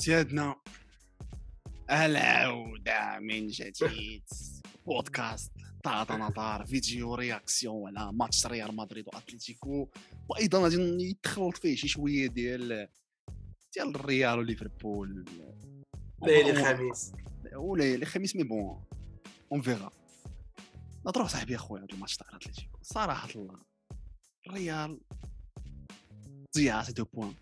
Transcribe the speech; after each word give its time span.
سيادنا 0.00 0.56
العودة 1.90 3.18
من 3.20 3.46
جديد. 3.46 4.22
بودكاست 4.86 5.52
طاطا 5.84 6.16
نطار 6.16 6.66
vidéo 6.66 7.14
réaction 7.14 7.98
على 7.98 8.12
ماتش 8.12 8.46
ريال 8.46 8.76
مدريد 8.76 9.08
واتليتيكو 9.08 9.88
وأيضا 10.28 10.62
غادي 10.62 10.76
يتخلط 11.10 11.56
فيه 11.56 11.76
شي 11.76 11.88
شوية 11.88 12.26
ديال 12.26 12.88
ديال 13.74 13.96
الريال 13.96 14.38
وليفربول. 14.38 15.24
ليلي 16.22 16.50
الخميس. 16.50 17.12
وليلي 17.56 18.02
الخميس 18.02 18.36
mais 18.36 18.42
bon 18.42 18.84
on 19.52 19.60
verra 19.62 19.90
نضرب 21.06 21.26
صاحبي 21.26 21.56
أخويا 21.56 21.82
هذا 21.82 21.88
الماتش 21.92 22.16
تاع 22.16 22.36
اتليتيكو 22.36 22.78
صراحة 22.82 23.28
الله 23.36 23.62
الريال 24.46 25.00
ضيع 26.56 26.82
سي 26.82 26.92
دو 26.92 27.04
بوان 27.04 27.34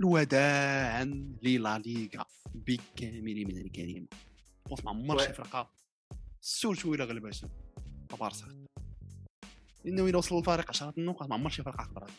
الوداع 0.00 1.02
للا 1.42 1.78
ليغا 1.78 2.24
بكامل 2.54 3.44
من 3.46 3.58
الكلمة. 3.58 4.06
بونس 4.66 4.84
ما 4.84 4.90
عمر 4.90 5.18
شي 5.18 5.32
فرقة 5.32 5.70
سورتو 6.40 6.94
إلى 6.94 7.04
غلبات 7.04 7.36
بارسا 8.20 8.64
لأنه 9.84 10.04
إلى 10.06 10.16
وصل 10.18 10.38
الفريق 10.38 10.68
10 10.68 10.94
النقط 10.98 11.26
ما 11.28 11.34
عمر 11.34 11.50
شي 11.50 11.62
فرقة 11.62 11.84
قدرت 11.84 12.10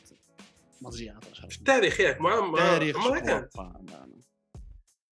ما 0.82 0.90
تجيعات 0.90 1.26
10 1.32 1.48
في 1.48 1.58
التاريخ 1.58 2.00
ياك 2.00 2.22
ما 2.22 2.30
عمرها 2.30 3.20
كانت. 3.20 3.54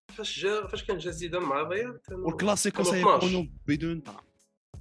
فاش 0.10 0.40
جا 0.40 0.68
فاش 0.68 0.84
كان 0.84 0.98
جا 0.98 1.12
زيدان 1.12 1.42
مع 1.42 1.70
كانوا- 2.08 2.26
والكلاسيكو 2.28 2.78
كانوا 2.84 2.92
سيكون 2.92 3.16
12. 3.18 3.50
بدون 3.68 4.00
طعم 4.00 4.24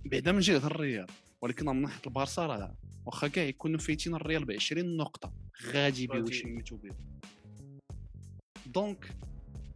بعدا 0.05 0.33
من 0.33 0.41
جهة 0.41 0.67
الريال. 0.67 1.07
ولكن 1.43 1.67
من 1.67 1.83
ناحية 1.83 2.03
البارسا 2.07 2.47
راه 2.47 2.77
واخا 3.07 3.29
كاع 3.29 3.45
يكونوا 3.45 3.79
فايتين 3.79 4.15
الريال 4.15 4.45
ب 4.45 4.51
20 4.53 4.97
نقطة. 4.97 5.33
غادي 5.67 6.07
بيو 6.07 6.17
غادي. 6.23 6.31
يشمتوا 6.37 6.79
بيو 6.79 6.93
donc 8.73 9.17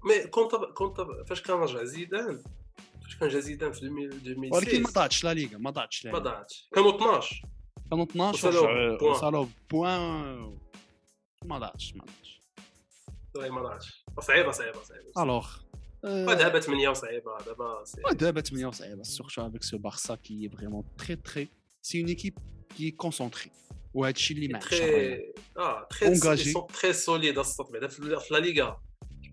mais 0.04 0.26
كنت 0.26 0.54
كنت 0.54 1.00
فاش 1.28 1.42
كان 1.42 1.56
رجع 1.56 1.84
زيدان 1.84 2.42
فاش 3.04 3.16
كان 3.16 3.28
جا 3.28 3.40
زيدان 3.40 3.72
في 3.72 3.82
2006 3.82 4.56
ولكن 4.56 4.82
ما 4.82 4.90
ضاعتش 4.90 5.24
لا 5.24 5.34
ليغا 5.34 5.58
ما 5.58 5.70
ضاعتش 5.70 6.04
لا 6.04 6.12
ما 6.12 6.18
ليغا 6.18 6.30
ضاعتش 6.30 6.68
كانوا 6.74 6.96
12 6.96 7.42
كانوا 7.90 8.04
12 8.04 8.48
وصلوا 8.48 8.62
ورجعوا- 8.62 8.98
points. 8.98 9.10
وصلوا 9.10 9.46
points 9.70 10.58
ما 11.44 11.58
ضاعتش 11.58 11.94
ما 11.94 12.04
ضاعتش 12.04 12.40
والله 13.34 13.50
ما 13.54 13.62
ضاعتش 13.62 14.04
صعيبه 14.20 14.50
صعيبه 14.52 14.82
صعيبه 14.82 15.22
الوغ 15.22 15.48
دابا 16.34 16.60
8 16.60 16.88
وصعيبه 16.88 17.38
دابا 17.46 17.84
c'- 17.84 18.02
دابا 18.14 18.40
8 18.40 18.66
وصعيبه 18.66 19.02
surtout 19.02 19.46
avec 19.46 19.62
ce 19.62 19.78
Barça 19.78 20.14
qui 20.14 20.48
vraiment 20.48 20.84
très 20.98 21.16
très 21.16 21.48
c'est 21.82 22.00
une 22.00 22.08
équipe 22.08 22.38
qui 22.76 22.90
concentrée 22.90 23.50
وهذا 23.94 24.14
الشيء 24.14 24.36
اللي 24.36 24.48
ما 24.48 24.54
عندش 24.58 24.72
الريال. 24.72 25.32
très 25.36 25.58
ah 25.58 25.94
très 25.94 26.06
Engagé. 26.06 26.44
ils 26.46 26.52
sont 26.56 26.66
très 26.76 27.06
solides 27.06 27.38
السط 27.38 27.70
بعدا 27.72 27.88
في 27.88 28.20
في 28.20 28.34
لا 28.34 28.38
ليغا 28.38 28.66
je 28.70 28.76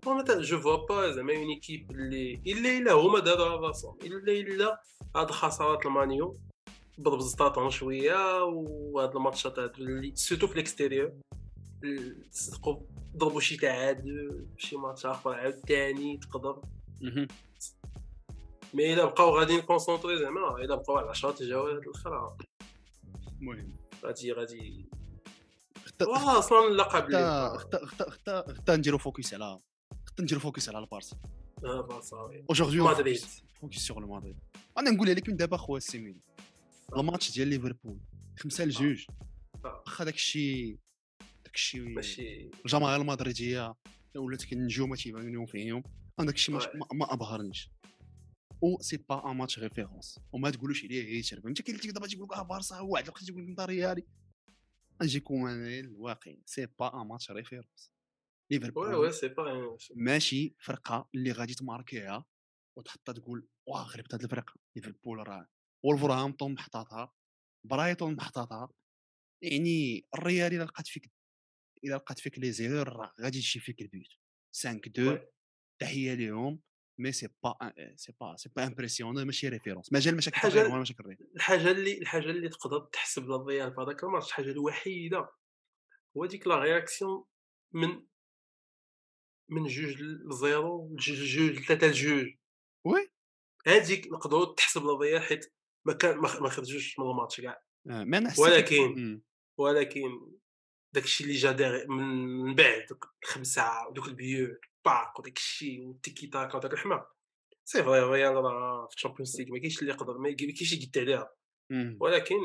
مثلا 0.06 0.42
je 0.42 0.60
vois 0.60 0.76
pas 0.86 1.10
زعما 1.12 1.32
une 1.36 1.48
équipe 1.48 1.90
اللي 1.90 2.42
الا 2.46 2.78
الا 2.78 2.92
هما 2.92 3.18
داروا 3.18 3.66
راسهم 3.66 3.98
الا 4.02 4.32
الا 4.32 4.80
هاد 5.16 5.30
خسارات 5.30 5.86
المانيو 5.86 6.36
ضرب 7.00 7.20
زطاطهم 7.20 7.70
شوية 7.70 8.44
وهاد 8.44 9.16
الماتشات 9.16 9.58
هادو 9.58 9.74
اللي 9.82 10.12
surtout 10.16 10.46
في 10.46 10.52
ال 10.54 10.60
extérieur 10.60 11.12
صدقوا 12.30 12.76
ضربوا 13.16 13.40
شي 13.40 13.56
تعادل 13.56 14.46
شي 14.58 14.76
ماتش 14.76 15.06
اخر 15.06 15.34
عاوتاني 15.34 16.16
تقدر 16.16 16.62
مهم. 17.00 17.28
mais 18.74 18.94
الا 18.94 19.04
بقاو 19.04 19.38
غاديين 19.38 19.60
concentrés 19.60 20.18
زعما 20.18 20.56
الا 20.56 20.74
بقاو 20.74 20.96
على 20.96 21.08
10 21.10 21.36
الجولات 21.40 21.82
الاخرى 21.82 22.36
المهم 23.40 23.76
غادي 24.04 24.32
غادي 24.32 24.86
أصلا 26.02 26.68
اللقب 26.68 27.04
اللي 27.06 27.58
خت- 27.58 27.76
خت- 27.84 28.02
خت- 28.08 28.50
خت 28.50 28.70
نديرو 28.70 28.98
focus 28.98 29.34
على 29.34 29.58
نديرو 30.20 30.40
focus 30.40 30.68
على 30.68 30.78
البارسا. 30.78 31.16
آه 31.64 31.80
بارسا. 31.80 32.16
aujourd'hui 32.50 32.80
مدريد. 32.80 33.20
focus 33.60 33.76
sur 33.76 34.00
مدريد 34.00 34.36
أنا 34.78 34.90
نقولها 34.90 35.14
لك 35.14 35.28
من 35.28 35.36
دابا 35.36 35.56
خويا 35.56 35.76
السيمين 35.76 36.20
الماتش 36.96 37.32
ديال 37.32 37.48
ليفربول 37.48 38.00
خمسة 38.38 38.64
لجوج. 38.64 39.06
آه. 39.64 39.82
واخا 39.86 40.04
داك 40.04 40.14
الشيء 40.14 40.78
داك 41.44 41.54
الشيء 41.54 41.88
ماشي 41.88 42.50
الجماهير 42.64 43.00
المدريدية 43.00 43.74
ولات 44.16 44.44
كاين 44.44 44.60
النجوم 44.60 44.94
تيبانو 44.94 45.46
فيهم. 45.46 45.82
أنا 46.18 46.26
داك 46.26 46.34
الشيء 46.34 46.54
ما. 46.54 46.60
ما, 46.74 46.86
ما 46.92 47.12
أبهرنيش. 47.12 47.70
أو 48.62 48.78
c'est 48.80 48.96
pas 48.96 49.30
un 49.30 49.36
match 49.36 49.58
référence 49.58 50.20
وما 50.32 50.50
تقولوش 50.50 50.84
عليه 50.84 51.04
hater 51.04 51.40
فهمتي؟ 51.40 51.62
كاين 51.62 51.76
اللي 51.76 51.92
تيبدا 51.92 52.06
تيقول 52.06 52.24
لك 52.24 52.32
آه 52.32 52.42
بارسا 52.42 52.76
هو 52.76 52.92
واحد 52.92 53.04
الوقت 53.04 53.24
تيقول 53.24 53.42
لك 53.42 53.48
انت 53.48 53.60
ريالي. 53.60 54.04
نجيكم 55.02 55.46
أنا 55.46 55.80
الواقع 55.80 56.34
c'est 56.46 56.66
pas 56.78 57.02
un 57.02 57.06
match 57.06 57.30
référence 57.30 57.91
ليفربول. 58.52 58.94
oui 58.94 59.12
c'est 59.12 59.28
pas 59.28 59.76
ماشي 59.94 60.56
فرقة 60.58 61.08
اللي 61.14 61.32
غادي 61.32 61.54
تماركيها 61.54 62.24
وتحطها 62.78 63.12
تقول 63.12 63.48
واه 63.68 63.82
غلبت 63.82 64.14
هاد 64.14 64.22
الفرقة. 64.22 64.54
ليفربول 64.76 65.28
راه 65.28 65.48
وولفرهامبتون 65.84 66.52
محطاتها 66.52 67.12
برايتون 67.66 68.16
محطاتها. 68.16 68.68
يعني 69.42 70.06
الريال 70.14 70.54
إلا 70.54 70.64
لقات 70.64 70.86
فيك 70.86 71.12
إلا 71.84 71.94
لقات 71.94 72.18
فيك 72.18 72.38
les 72.38 72.52
erreurs 72.52 72.88
راه 72.88 73.12
غادي 73.20 73.40
تجي 73.40 73.60
فيك 73.60 73.82
ال 73.82 73.86
buts. 73.86 74.08
5 74.54 74.80
2 74.86 75.08
oui. 75.08 75.28
تحية 75.80 76.14
ليهم 76.14 76.62
mais 77.00 77.12
c'est 77.12 77.28
pas 77.44 77.72
c'est 77.96 78.12
pas 78.20 78.36
c'est 78.36 78.48
pas 78.56 78.66
impression 78.66 79.22
ماشي 79.26 79.48
référence 79.48 79.92
مازال 79.92 80.16
مشاكل 80.16 80.48
الريال 80.48 80.66
ولا 80.66 80.80
مشاكل 80.80 81.04
الريال 81.04 81.36
الحاجة 81.36 81.70
اللي 81.70 81.98
الحاجة 81.98 82.30
اللي 82.30 82.48
تقدر 82.48 82.80
تحسب 82.80 83.22
للريال 83.22 83.74
في 83.74 83.80
هذاك 83.80 84.04
الماتش 84.04 84.28
الحاجة 84.28 84.50
الوحيده 84.50 85.28
هو 86.16 86.26
ديك 86.26 86.46
la 86.46 86.58
réaction 86.58 87.24
من 87.74 88.06
من 89.48 89.66
جوج 89.66 90.02
ل 90.02 90.20
zéro 90.20 90.94
لجوج 90.94 91.16
جوج 91.16 91.50
لثلاثه 91.58 91.86
لجوج. 91.86 92.26
oui. 92.86 93.12
هذيك 93.66 94.06
نقدروا 94.12 94.54
تحسب 94.54 94.82
للريال 94.82 95.22
حيت 95.22 95.52
ما 95.86 95.92
كان 95.92 96.18
ما 96.18 96.48
خرجوش 96.48 96.98
من 96.98 97.10
الماتش 97.10 97.40
كاع. 97.40 97.62
آه، 97.90 98.04
ولكن-. 98.38 99.20
ولكن 99.58 100.32
داك 100.94 101.04
الشيء 101.04 101.26
اللي 101.26 101.38
جا 101.38 101.86
من 101.88 102.54
بعد 102.54 102.86
دوك 102.90 103.14
الخمسه 103.22 103.88
ودوك 103.88 104.08
ال 104.08 104.18
buts 104.18 104.60
باق 104.84 105.20
وداك 105.20 105.36
الشيء 105.36 105.80
والتيكي 105.80 106.26
تاكا 106.26 106.56
وداك 106.56 106.72
الحماق 106.72 107.12
c'est 107.64 107.82
vrai 107.84 107.98
الريال 107.98 108.34
راه 108.34 108.86
في 108.86 108.96
الشامبيونز 108.96 109.40
ليغ 109.40 109.52
ما 109.52 109.58
كاينش 109.58 109.80
اللي 109.80 109.92
يقدر 109.92 110.18
ما 110.18 110.30
كاينش 110.32 110.72
اللي 110.72 110.82
يقد 110.84 110.98
عليها. 110.98 111.32
ولكن 112.00 112.36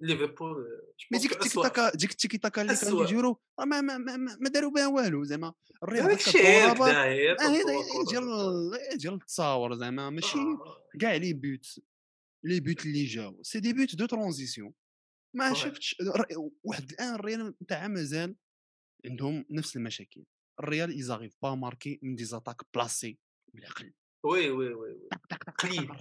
ليفربول 0.00 0.66
mais 1.12 1.18
ديك 1.18 1.32
التيكي 1.32 1.62
تاكا 1.62 1.96
ديك 1.96 2.10
التيكي 2.10 2.38
تاكا 2.38 2.62
اللي 2.62 2.76
كانوا. 2.76 3.04
يديروا 3.04 3.34
ما 3.58 3.80
ما 3.80 3.98
ما, 3.98 4.16
ما, 4.16 4.48
داروا 4.48 4.70
بها 4.70 4.86
والو 4.86 5.24
زعما 5.24 5.54
هي 7.04 7.36
هي 7.40 8.04
ديال 8.10 8.26
ديال 8.98 9.14
التصاور 9.14 9.74
زعما 9.74 10.10
ماشي 10.10 10.38
كاع 11.00 11.14
les 11.16 11.32
buts 11.32 11.66
les 12.44 12.60
buts 12.60 12.86
اللي 12.86 13.04
جاو 13.04 13.42
c'est 13.42 13.60
des 13.60 13.72
buts 13.72 13.96
de 13.96 14.06
transition 14.06 14.74
ما. 15.36 15.54
شفتش 15.54 15.96
واحد 16.64 16.90
الان 16.90 17.14
الريال 17.14 17.54
نتاعها 17.62 17.88
مازال 17.88 18.36
عندهم 19.06 19.44
نفس 19.50 19.76
المشاكل. 19.76 20.24
الريال 20.60 20.98
ils 20.98 21.08
arrivent 21.08 21.36
pas 21.42 21.54
à 21.54 21.60
marquer 21.60 22.00
من 22.02 22.14
des 22.14 22.24
attaques 22.24 22.62
placées 22.74 23.18
بالعقل 23.54 23.92
oui 24.24 24.50
oui 24.50 24.74
oui 24.74 25.08
قليل. 25.58 25.92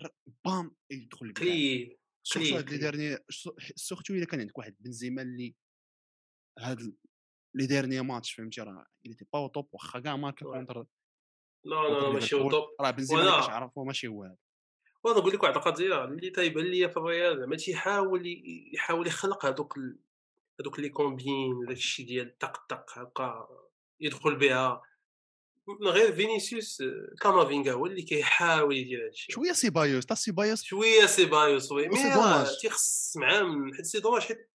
بام 0.45 0.75
يدخل 0.91 1.33
قليل 1.33 1.98
surtout 2.34 2.56
هاد 2.56 2.69
لي. 2.69 2.78
ديرني 2.78 3.17
surtout 3.75 4.13
إلا 4.13 4.25
كان 4.25 4.40
عندك 4.40 4.57
واحد 4.57 4.75
بنزيما 4.79 5.22
اللي 5.22 5.56
هاد 6.59 6.97
les 7.56 7.66
derniers 7.67 8.01
matchs 8.01 8.34
فهمتي 8.34 8.62
راه 8.62 8.85
il 9.07 9.12
était 9.12 9.25
pas 9.34 9.47
top 9.47 9.69
واخا 9.72 10.00
كاع 10.00 10.16
ماركا. 10.16 10.45
contre 10.45 10.85
لا 11.66 11.75
لا 11.75 12.09
ماشي 12.09 12.35
هو. 12.35 12.51
top 12.51 12.63
راه 12.81 12.91
بنزيما 12.91 13.22
اللي 13.22 13.41
كتعرف 13.44 13.78
هو 13.78 13.84
ماشي 13.84 14.07
هو 14.07 14.23
هذا 14.23 14.38
وأنا 15.03 15.19
نقول 15.19 15.34
لك 15.34 15.44
واحد 15.44 15.56
القضية 15.56 16.03
اللي 16.03 16.29
تايبان 16.29 16.66
ليا 16.66 16.88
في 16.88 16.97
الريال 16.97 17.40
زعما 17.40 17.56
تيحاول 17.56 18.23
يحاول 18.73 19.07
يخلق 19.07 19.46
هذوك. 19.46 19.79
هذوك 20.61 20.79
لي 20.79 20.90
combines 20.90 21.66
داك 21.67 21.78
الشيء 21.78 22.06
ديال 22.06 22.38
طق 22.38 22.66
طق 22.69 23.00
هكا 23.00 23.47
يدخل 24.00 24.35
بها 24.35 24.81
من 25.81 25.88
غير 25.88 26.16
فينيسيوس 26.16 26.82
آه، 26.82 27.16
كامافينغا 27.22 27.73
هو 27.73 27.85
اللي 27.85 28.02
كيحاول 28.02 28.78
يدير 28.78 29.02
هذا 29.02 29.09
الشيء. 29.09 29.35
شوية 29.35 29.52
سيبايوس 29.52 30.05
تا 30.05 30.16
سيبايوس؟ 30.16 30.64
شوية 30.64 31.05
سيبايوس 31.05 31.72
oui 31.72 31.87
mais. 31.87 32.03
راه 32.03 32.47
تيخص 32.61 33.17
معاه 33.17 33.72
حيت 33.76 33.85
c'est 33.85 33.99
dommage 33.99 34.22
حيت 34.22 34.49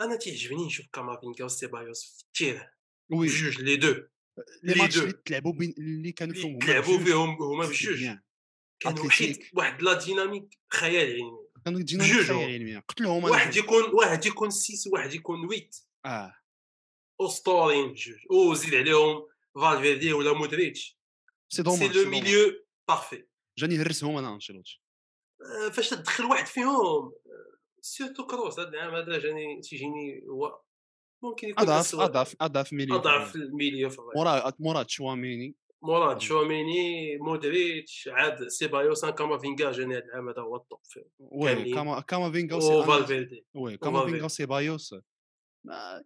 أنا 0.00 0.16
تيعجبني 0.16 0.66
نشوف 0.66 0.86
كامافينغا 0.92 1.44
وسيبايوس 1.44 2.04
في 2.04 2.24
ال 2.24 2.30
terrain 2.30 2.70
oui. 3.12 3.26
بجوج 3.26 3.60
les 3.60 3.76
deux. 3.76 3.94
les 4.62 4.86
deux. 4.86 5.00
اللي 5.02 5.12
تلعبوا 5.12 5.52
بين 5.52 5.74
اللي 5.78 6.12
كانوا 6.12 6.34
فيهم 6.34 6.58
تلعبوا 6.58 6.98
فيهم 6.98 7.42
هما 7.42 7.66
بجوج. 7.66 8.04
كانوا 8.80 9.06
أتليتيك. 9.06 9.50
واحد 9.54 9.82
la 9.82 9.92
dynamique 10.04 10.58
خيال 10.72 11.12
علمي. 11.12 11.46
كانوا 11.64 11.80
بجوج 11.80 12.26
خيال. 12.26 12.50
علمي. 12.50 12.76
قتلهم. 12.76 13.24
واحد 13.24 13.56
يكون 13.56 13.82
واحد 13.94 14.26
يكون 14.26 14.50
6 14.50 14.90
واحد 14.92 15.14
يكون 15.14 15.48
8 15.48 15.70
آه. 16.06 16.34
أسطوريين 17.20 17.92
بجوج 17.92 18.16
وزيد 18.30 18.74
عليهم. 18.74 19.26
فالفيردي 19.56 20.12
ولا 20.12 20.32
مودريتش 20.32 20.98
c'est 21.52 21.62
c'est 21.64 21.88
le. 21.88 22.10
milieu 22.10 22.64
parfait 22.88 23.26
جاني 23.58 23.74
يهرسهم 23.74 24.16
أنا 24.16 24.34
انشيلوتي 24.34 24.80
فاش 25.72 25.90
تدخل 25.90 26.24
واحد 26.24 26.46
فيهم 26.46 27.12
surtout 27.80 28.26
كروس 28.26 28.60
هذا 28.60 28.68
العام 28.68 28.94
هذا 28.94 29.18
جاني 29.18 29.60
تيجيني 29.60 30.26
هو 30.28 30.60
ممكن 31.22 31.48
يكون 31.48 31.62
اضعف 31.62 31.94
اضعف 31.94 32.36
اضعف 32.40 32.72
milieu 32.72 32.98
اضعف 32.98 33.36
ال 33.36 33.44
milieu 33.44 33.90
في 33.90 33.98
الريال 33.98 34.16
مورا 34.16 34.52
مورا 34.58 34.82
تشواميني 34.82 35.56
مورا 35.82 36.14
تشواميني 36.14 37.16
مودريتش 37.16 38.08
عاد 38.12 38.48
سيبايوس 38.48 39.04
كامافينغا 39.04 39.72
جاني 39.72 39.96
هذا 39.96 40.04
العام 40.04 40.28
هذا 40.28 40.42
هو 40.42 40.56
ال 40.56 40.62
top 40.62 40.80
oui. 41.18 41.74
كاما 41.74 42.00
كامافينغا 42.00 42.56
وفالفيردي 42.56 43.46
oui 43.54 43.76
كامافينغا. 43.76 44.24
وسيبايوس 44.24 44.94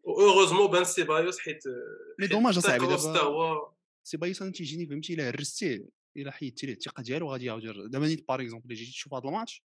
و 0.03 0.08
heureusement 0.08 0.71
بان 0.71 0.85
سيبايوس 0.85 1.39
حيت 1.39 1.63
mais 2.19 2.27
dommage 2.27 2.57
اصاحبي 2.57 2.87
دابا 2.87 3.75
سيبايوس 4.05 4.43
أنا 4.43 4.53
تيجيني 4.53 4.87
فهمتي 4.87 5.15
الا 5.15 5.29
هرستيه 5.29 5.89
الا 6.17 6.31
حيدتي 6.31 6.67
ليه 6.67 6.75
الثقه 6.75 7.03
ديالو 7.03 7.33
غادي 7.33 7.45
يعاود 7.45 7.91
دابا 7.91 8.07
نيت 8.07 8.29
باغ 8.29 8.41
اكزومبل 8.41 8.75
جيتي 8.75 8.91
تشوف 8.91 9.15
هذا 9.15 9.29
الماتش 9.29 9.65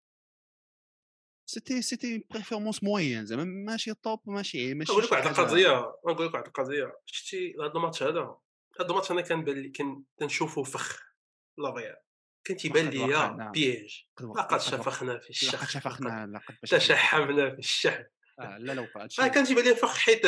سيتي 1.50 1.82
سيتي 1.82 2.24
بريفيرمونس 2.30 2.84
موين 2.84 3.26
زعما 3.26 3.44
ماشي 3.44 3.94
توب 3.94 4.20
ماشي 4.26 4.74
ماشي 4.74 4.92
نقول 4.92 5.04
لك 5.04 5.12
واحد 5.12 5.26
القضية 5.26 5.94
نقول 6.06 6.26
لك 6.26 6.34
واحد 6.34 6.46
القضية 6.46 7.00
شتي 7.06 7.54
هذا 7.60 7.72
الماتش 7.76 8.02
هذا 8.02 8.36
هذا 8.80 8.88
الماتش 8.90 9.10
أنا 9.10 9.20
كان 9.20 9.44
لي 9.44 9.68
كان 9.68 10.02
تنشوفو 10.16 10.62
فخ 10.62 11.02
لافيال 11.58 11.96
كان 12.44 12.56
تيبان 12.56 13.10
نعم. 13.10 13.52
بيج 13.52 13.94
لقد 14.20 14.60
شفخنا 14.60 15.18
في 15.18 15.30
الشح 15.30 15.54
لقد 15.54 15.68
شفخنا 15.68 16.26
لقد 16.26 16.56
تشحمنا 16.68 17.50
في 17.50 17.58
الشحم 17.58 18.04
آه 18.40 18.58
لا 18.58 18.72
لا 18.72 18.80
وقع 18.80 19.02
هادشي 19.02 19.22
آه 19.22 19.26
كان 19.28 19.44
تيبان 19.44 19.64
لي 19.64 19.74
فخ 19.74 19.96
حيت 19.98 20.22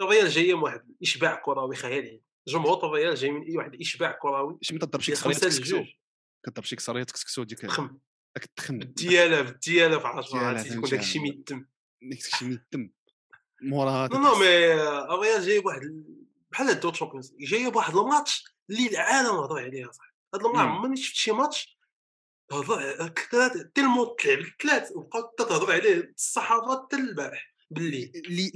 الريال 0.00 0.28
جاية 0.28 0.54
من 0.54 0.62
واحد 0.62 0.80
الاشباع 0.90 1.34
كروي 1.44 1.76
خيالي 1.76 2.20
جمهور 2.48 2.86
الريال 2.86 3.14
جاي 3.14 3.30
من 3.30 3.56
واحد 3.56 3.74
الاشباع 3.74 4.12
كروي 4.22 4.58
شي 4.62 4.74
ما 4.74 4.80
تضرب 4.80 5.00
شي 5.00 5.12
تكسكسو؟ 5.12 5.62
لجوج. 5.76 5.86
كضرب 6.46 6.64
شي 6.64 6.76
كسريه 6.76 7.02
تكسكسو 7.02 7.42
ديك 7.42 7.58
تخم. 7.60 7.98
داك 8.36 8.44
التخن 8.44 8.78
بالدياله 8.78 9.40
بالدياله 9.50 9.98
في 9.98 10.06
عشرة 10.06 10.30
ديالة، 10.32 10.46
عرفتي 10.46 10.68
تكون 10.70 10.98
الشيء. 10.98 11.22
ميتم. 11.22 11.66
ديك 12.02 12.20
الشيء 12.26 12.48
من 12.48 12.54
الدم 12.54 12.90
مورا 13.62 14.08
نو 14.12 14.18
نو 14.18 14.34
مي 14.34 14.74
الريال 15.14 15.42
جاي 15.46 15.60
بواحد 15.60 15.82
ال- 15.82 16.20
بحال 16.50 16.66
هاد 16.66 16.80
تشامبيونز 16.92 17.34
جاية 17.40 17.68
بواحد 17.68 17.96
الماتش 17.96 18.44
اللي 18.70 18.88
العالم 18.90 19.36
هضر 19.36 19.58
عليه 19.58 19.84
صاحبي 19.90 20.14
هاد 20.34 20.40
الماتش 20.40 20.58
مم. 20.60 20.68
عمرني 20.72 20.96
شفت 20.96 21.16
شي 21.16 21.32
ماتش 21.32 21.78
هضر 22.52 23.08
تلمو 23.74 24.04
تلعب 24.04 24.38
الثلاث 24.38 24.92
وبقاو 24.96 25.34
تهضر 25.38 25.72
عليه 25.72 26.12
الصحافة 26.16 26.84
حتى 26.84 26.96
البارح. 26.96 27.49
بالليل 27.70 28.12
اللي 28.14 28.52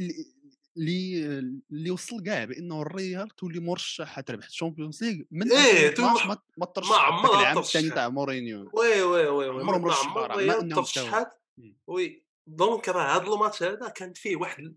اللي- 0.77 1.61
اللي 1.71 1.91
وصل 1.91 2.23
كاع 2.23 2.45
بأنه 2.45 2.83
الريال 2.83 3.29
تولي 3.29 3.61
مرشح 3.61 4.21
تربح 4.21 4.47
ال 4.47 4.52
Champions 4.52 5.05
League 5.05 5.25
من 5.31 5.53
إيه، 5.53 5.89
2012 5.89 5.95
تولي- 5.95 6.29
ما 6.29 6.39
ما 6.59 6.67
ترشح 6.67 6.91
ما 6.91 6.97
داك 6.97 7.05
عمرها 7.13 7.41
العام. 7.41 7.59
الثاني 7.59 7.91
تاع 7.91 8.09
مورينيو. 8.09 8.71
oui 8.75 9.03
oui 9.03 9.27
oui 9.29 9.49
oui 9.49 9.63
عمرهم 9.63 10.15
ما 10.15 10.27
الريال. 10.27 10.69
ترشحات. 10.69 11.43
oui 11.87 12.25
donc 12.47 12.89
راه 12.89 13.17
هذا 13.17 13.23
الماتش 13.35 13.63
هذا 13.63 13.89
كانت 13.89 14.19
فيه 14.19 14.37
واحد 14.37 14.77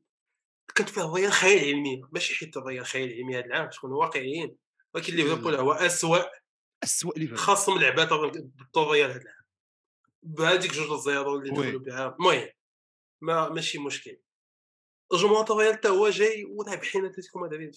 كانت 0.75 0.89
فيه 0.89 1.01
الريال 1.01 1.31
خيال 1.31 1.59
علمي 1.65 2.01
ماشي 2.11 2.35
حيت 2.35 2.57
الريال 2.57 2.85
خيال 2.85 3.13
علمي 3.13 3.37
هذا 3.37 3.45
العام 3.45 3.69
تكون 3.69 3.91
واقعيين. 3.91 4.55
ولكن 4.93 5.13
ليفربول 5.15 5.55
هو 5.55 5.71
اسوء 5.71 6.25
اسوء 6.83 7.19
ليفربول. 7.19 7.39
خاصهم 7.39 7.79
لعبات 7.79 8.09
بالدور 8.09 8.91
ريال 8.91 9.09
هذا 9.11 9.21
العام. 9.21 9.45
بهذيك 10.23 10.73
جوج 10.73 10.91
ال 10.91 11.00
zéro 11.00 11.35
اللي. 11.39 11.49
دخلوا 11.51 11.79
بها. 11.79 12.15
المهم 12.19 12.47
ما 13.21 13.49
ماشي 13.49 13.77
مشكل. 13.79 14.17
الجمهور 15.13 15.45
الريال 15.51 15.73
حتى 15.73 15.87
هو 15.89 16.09
جاي 16.09 16.45
ورابحين 16.45 17.05
اتلتيكو 17.05 17.39
مدريد 17.39 17.75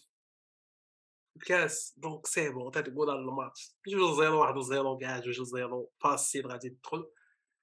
الكاس 1.37 1.95
donc 1.97 2.27
c'est 2.27 2.49
bon 2.51 2.71
تتقول 2.73 3.11
على 3.11 3.19
الماتش 3.21 3.75
جوج 3.89 4.21
zéro 4.21 4.41
واحد 4.41 4.59
zéro 4.59 4.99
كاع 4.99 5.19
جوج 5.21 5.43
zéro 5.43 5.93
facile 6.01 6.47
غادي 6.47 6.69
تدخل 6.71 7.11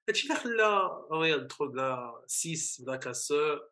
هادشي 0.08 0.28
اللي 0.28 0.40
خلى 0.40 0.90
الريال 1.12 1.46
تدخل 1.46 1.68
بلا 1.68 2.22
سيس 2.26 2.80
بلا 2.80 2.96
كاسور 2.96 3.68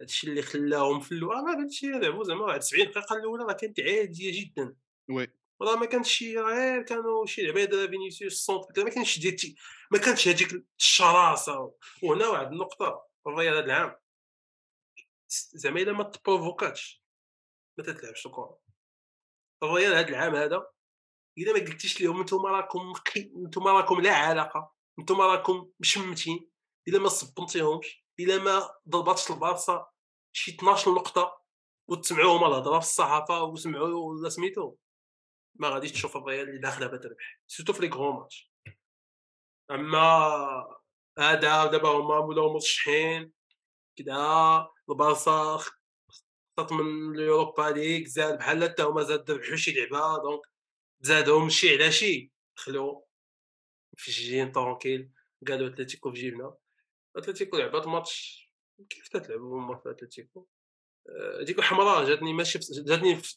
هادشي 0.00 0.26
اللي 0.26 0.42
خلاهم 0.42 1.00
في 1.00 1.12
الأول 1.12 1.34
راه 1.34 1.60
هادشي 1.62 1.86
لعبوا 1.86 2.24
زعما 2.24 2.44
واحد 2.44 2.62
70 2.62 2.90
دقيقه 2.90 3.16
الاولى 3.16 3.44
راه 3.44 3.52
كانت 3.52 3.80
عاديه 3.80 4.40
جدا 4.42 4.76
oui 5.10 5.28
راه 5.62 5.76
ما 5.76 5.86
كانش 5.86 6.12
شي 6.12 6.38
غير 6.38 6.82
كانوا 6.82 7.26
شي 7.26 7.42
لعبه 7.42 7.64
دابا 7.64 7.90
فينيسيوس 7.90 8.32
ال 8.32 8.39
centre 8.39 8.84
ما 8.84 8.90
كانش 8.90 9.18
ديال 9.18 9.32
التي- 9.34 9.56
ما 9.90 9.98
كانش 9.98 10.28
هذيك 10.28 10.64
الشراسه 10.78 11.74
وهنا 12.02 12.28
واحد 12.28 12.46
النقطه 12.52 13.06
الريال 13.26 13.54
هذا 13.54 13.64
العام 13.64 13.96
زعما 15.30 15.80
إلا 15.80 15.92
ما 15.92 16.04
تبروفوكاتش 16.04 17.04
ما 17.78 17.84
تتلعبش 17.84 18.26
الكرة. 18.26 18.58
الريال 19.62 19.94
هذا 19.94 20.08
العام 20.08 20.34
هذا 20.34 20.66
إلا 21.38 21.52
ما 21.52 21.58
قلتيش 21.58 22.00
لهم 22.00 22.22
نتوما 22.22 22.50
راكم 22.50 22.92
نتوما 23.46 23.72
راكم 23.72 24.00
لا 24.00 24.14
علاقة 24.14 24.74
نتوما 25.00 25.26
راكم 25.26 25.70
مشمتين 25.80 26.50
إلا 26.88 26.98
ما 26.98 27.08
صبنتيهمش 27.08 28.04
إلا 28.20 28.38
ما 28.38 28.70
ضرباتش 28.88 29.30
البارسا 29.30 29.90
شي 30.32 30.54
12 30.54 30.94
نقطة 30.94 31.42
وتسمعوهم 31.88 32.44
الهضرة 32.44 32.78
في 32.78 32.86
الصحافة 32.86 33.42
وسمعوا 33.42 33.88
ولا 33.88 34.28
سميتو. 34.28 34.76
ما 35.54 35.68
غاديش 35.68 35.92
تشوف 35.92 36.16
الريال 36.16 36.48
اللي 36.48 36.60
داخلة 36.60 36.86
بتربح 36.86 37.40
surtout 37.46 37.72
في 37.72 37.80
les 37.80 37.88
grands 37.88 38.16
matchs. 38.16 38.52
أما 39.70 40.78
هذا 41.18 41.66
دابا 41.66 41.88
هما 41.88 42.18
ولاو 42.18 42.52
مرشحين 42.52 43.32
كدا 43.98 44.66
البارسا 44.90 45.56
خطط 46.58 46.72
من 46.72 47.14
ال 47.14 47.21
Europa 47.21 47.62
League 47.62 48.06
زاد 48.06 48.38
بحال 48.38 48.64
حتى 48.64 48.82
هما 48.82 49.02
زاد 49.02 49.30
ربحوا 49.30 49.56
شي 49.56 49.72
لعبة 49.72 50.22
donc 50.22 50.40
زادهم 51.00 51.48
شي 51.48 51.74
على 51.74 51.92
شي 51.92 52.32
دخلوا 52.56 53.00
في 53.96 54.10
جيجين 54.10 54.52
tranquille 54.52 55.10
قالوا 55.48 55.68
أتلتيكو 55.68 56.12
في 56.12 56.20
جيبنا. 56.20 56.54
أتلتيكو 57.16 57.56
لعبات 57.56 57.86
ماتش 57.86 58.44
كيف 58.90 59.08
تتلعبوا 59.08 59.58
هما 59.60 59.76
في 59.76 59.90
أتلتيكو؟ 59.90 60.46
آه، 61.08 61.42
ديك 61.42 61.60
حمراء 61.60 62.04
جاتني 62.04 62.32
ماشي 62.32 62.58
في- 62.58 62.82
جاتني 62.86 63.16
في 63.16 63.36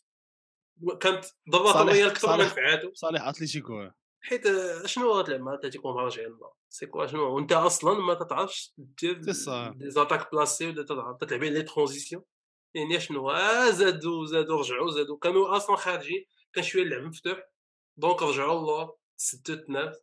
كانت 1.00 1.26
ضربات 1.50 1.76
الريال 1.76 2.10
أكثر 2.10 2.28
من 2.28 2.34
صالح. 2.38 2.52
نفعاتو 2.52 2.94
صالح 2.94 3.28
اتليتيكو 3.28 3.90
حيت 4.24 4.44
شنو 4.86 5.12
غتلعب 5.12 5.40
مع 5.40 5.54
اتلتيكو 5.54 5.94
مراجع 5.94 6.24
الله 6.24 6.52
سيكو 6.70 7.08
شنو؟ 7.08 7.36
وانت 7.36 7.52
أصلا 7.52 8.00
ما 8.00 8.14
تتعرفش 8.14 8.74
دير 8.78 9.32
سي. 9.32 9.72
دي 9.76 9.90
زاتاك 9.90 10.32
بلاسي 10.32 10.68
ولا 10.68 10.84
تتعرف 10.84 11.18
تلعب 11.18 11.44
لي 11.44 11.62
ترانزيسيون 11.62 12.24
يعني 12.74 13.00
شنو؟ 13.00 13.32
آه 13.32 13.70
زادوا 13.70 14.26
زادوا 14.26 14.60
رجعوا 14.60 14.92
زادوا 14.92 15.18
كانوا 15.18 15.58
أصلا 15.58 15.76
خارجين 15.76 16.26
كان 16.54 16.64
شوية 16.64 16.84
اللعب 16.84 17.04
مفتوح. 17.04 17.44
دونك 17.98 18.24
رجعوا 18.24 18.60
الله 18.60 18.96
سدوا 19.18 19.56
التناف 19.56 19.96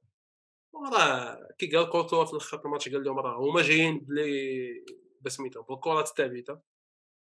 وراه 0.73 1.49
كي 1.59 1.77
قال 1.77 1.91
كورتوا 1.91 2.25
في 2.25 2.33
الآخر 2.33 2.63
الماتش 2.65 2.89
قال 2.89 3.05
لهم 3.05 3.19
راه 3.19 3.39
هما 3.39 3.63
جايين 3.63 3.99
بلي 3.99 4.85
بسميتهم 5.21 5.65
بالكرات 5.69 6.09
الثابته 6.09 6.59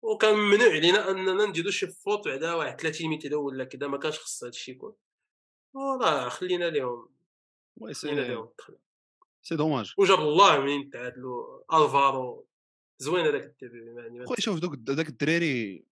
وكان 0.02 0.36
ممنوع 0.36 0.70
علينا 0.70 1.12
أننا 1.12 1.46
نديرو 1.46 1.72
شي 1.72 1.88
faute 1.88 2.28
على 2.28 2.52
واحد 2.52 2.82
30 2.82 3.10
متر 3.10 3.36
ولا 3.36 3.64
كذا 3.64 3.88
ما 3.88 3.98
كانش 3.98 4.20
خص 4.20 4.44
هذا 4.44 4.50
الشيء 4.50 4.76
يكون. 4.76 4.96
وراه 5.74 6.30
خلينا 6.30 6.66
لهم 6.70 7.10
خلينا 7.94 8.22
لهم 8.22 8.50
c'est 9.42 9.56
dommage. 9.56 9.94
وجاب 9.98 10.20
الله 10.20 10.60
منين 10.60 10.90
تعادلوا 10.90 11.62
ألفارو 11.84 12.48
زوين 13.02 13.26
هذاك 13.26 13.44
الديبي 13.64 14.02
يعني 14.02 14.26
خويا 14.26 14.40
شوف 14.40 14.60
دوك 14.60 14.76
داك 14.76 15.10
الدراري 15.10 15.86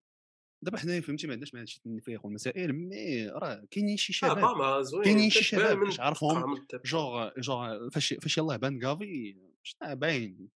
دابا 0.62 0.78
حنايا 0.78 1.02
فهمتي 1.02 1.28
ما 1.28 1.34
عندناش 1.34 1.54
مع 1.54 1.60
هادشي 1.62 1.78
التنفيخ 1.78 2.26
والمسائل 2.26 2.74
mais 2.74 3.28
راه 3.30 3.68
كاينين 3.72 3.98
شي 3.98 4.14
شباب 4.14 4.84
كاينين 5.04 5.30
شي 5.30 5.44
شباب 5.44 5.78
باش 5.78 6.00
عارفهم. 6.00 6.66
جوغ 6.86 7.30
جوغ 7.38 7.90
فاش 7.90 8.14
فاش 8.14 8.38
يلاه 8.38 8.56
بان 8.58 8.80
كافي 8.80 9.38
شنا 9.64 9.94
باين 9.94 10.50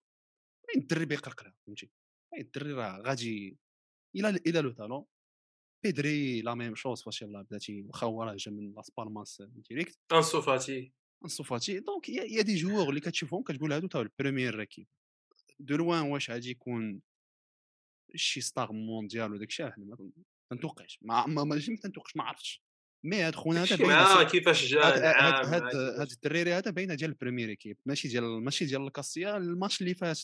باين 0.67 0.81
الدري 0.81 1.05
بيقرقر 1.05 1.53
فهمتي؟ 1.65 1.89
باين 2.31 2.45
الدري 2.45 2.73
راه 2.73 3.01
غادي 3.01 3.57
il 4.15 4.29
a 4.47 4.52
il 4.52 4.61
a 4.61 4.65
le 4.65 4.71
talent 4.71 5.05
بيدري 5.83 6.41
la 6.41 6.55
même 6.55 6.75
chose 6.75 7.01
فاش 7.03 7.21
يلاه 7.21 7.41
بلاتي 7.41 7.81
واخا 7.81 8.07
هو 8.07 8.23
راه 8.23 8.35
جا 8.35 8.51
من 8.51 8.73
لاس 8.73 8.91
بالماس 8.97 9.41
directe. 9.69 9.99
انسو 10.13 10.41
فاتي 10.41 10.93
انسو 11.23 11.43
فاتي 11.43 11.79
donc 11.79 12.09
y 12.09 12.41
a 12.41 12.45
des 12.45 12.55
joueurs 12.55 12.89
اللي 12.89 12.99
كتشوفهم 13.01 13.43
كتقول 13.43 13.73
هادو 13.73 13.87
تا 13.87 14.01
ال 14.01 14.07
première 14.07 14.55
équipe 14.55 14.85
de 15.59 15.75
loin 15.77 16.01
واش 16.01 16.29
غادي 16.31 16.49
يكون 16.49 17.01
شي 18.15 18.41
star 18.41 18.71
mondiale 18.71 19.33
وداك 19.33 19.47
الشيء 19.47 19.69
حنا 19.71 19.85
ما 19.85 19.95
تن- 19.95 20.11
تنتوقعش 20.51 20.99
ما 21.01 21.25
ما 21.27 21.43
ماشي 21.43 21.71
ما 21.71 21.77
تنتوقعش 21.77 22.15
ما 22.15 22.23
عرفتش. 22.23 22.63
mais 23.05 23.21
هاد 23.21 23.35
خونا 23.35 23.63
هذا 23.63 23.75
باين 23.77 23.89
مع 23.89 24.23
كيفاش 24.23 24.65
جا 24.65 24.79
هاد 24.83 25.03
هاد 25.53 25.75
هاد 25.75 26.11
الدراري 26.11 26.53
هذا 26.53 26.71
باينة 26.71 26.95
ديال 26.95 27.09
البريمير 27.09 27.49
ايكيب 27.49 27.77
ماشي 27.85 28.07
ديال 28.07 28.23
ماشي 28.43 28.65
ديال 28.65 28.81
الكاسيا 28.87 29.37
الماتش 29.37 29.81
اللي 29.81 29.93
فات 29.93 30.17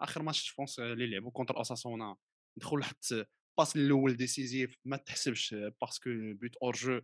آخر 0.00 0.22
ماتش 0.22 0.48
فونس 0.48 0.78
اللي 0.78 1.06
لعبوا 1.10 1.30
كونتر 1.30 1.60
أساسونا 1.60 2.16
دخل 2.58 2.84
حتى 2.84 3.24
باس 3.58 3.76
الأول 3.76 4.16
ديسيزيف 4.16 4.76
ما 4.84 4.96
تحسبش 4.96 5.54
باسكو 5.54 6.10
بوت 6.34 6.56
اور 6.62 6.74
جو 6.74 7.00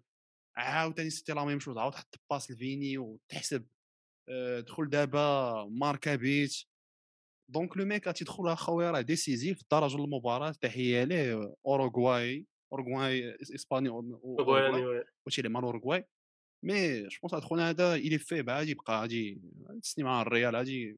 عاوتاني 0.57 1.11
سيتي 1.11 1.33
لا 1.33 1.45
ميم 1.45 1.61
شوز 1.61 1.78
عاود 1.78 1.95
حط 1.95 2.21
باس 2.30 2.50
لفيني 2.50 2.99
وتحسب 2.99 3.66
آه، 4.28 4.61
دخل 4.61 4.88
دابا 4.88 5.64
ماركا 5.71 6.16
بيت 6.16 6.54
دونك 7.50 7.76
لو 7.76 7.85
ميك 7.85 8.04
تيدخل 8.04 8.49
اخويا 8.49 8.90
راه 8.90 9.00
ديسيزيف 9.00 9.62
درج 9.73 9.95
المباراه 9.95 10.50
تحيه 10.50 11.04
ليه 11.04 11.54
اوروغواي 11.66 12.47
اوروغواي 12.73 13.37
اسباني. 13.42 13.88
وشي 15.26 15.40
اللي 15.40 15.49
مع 15.49 15.61
الاوروغواي 15.61 16.04
mais 16.65 17.03
je 17.09 17.19
pense 17.23 17.45
خونا 17.45 17.71
هذا 17.71 17.95
الي 17.95 18.19
فيه 18.19 18.45
غادي 18.49 18.71
يبقى 18.71 19.00
غادي 19.00 19.40
تسني 19.83 20.04
مع 20.04 20.23
الريال 20.23 20.57
غادي 20.57 20.97